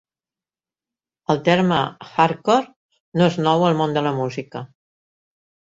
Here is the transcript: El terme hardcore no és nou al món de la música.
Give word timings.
El 1.33 1.41
terme 1.49 1.77
hardcore 2.09 3.21
no 3.23 3.29
és 3.31 3.41
nou 3.49 3.69
al 3.71 3.81
món 3.83 3.97
de 3.99 4.09
la 4.11 4.19
música. 4.23 4.69